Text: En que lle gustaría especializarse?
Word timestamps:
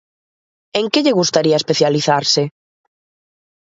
En 0.79 0.85
que 0.91 1.03
lle 1.05 1.17
gustaría 1.19 1.59
especializarse? 1.61 2.43